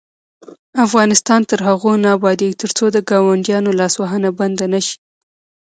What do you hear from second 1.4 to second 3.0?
تر هغو نه ابادیږي، ترڅو د